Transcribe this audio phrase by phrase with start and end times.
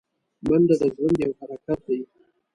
[0.47, 1.99] منډه د ژوند یو حرکت دی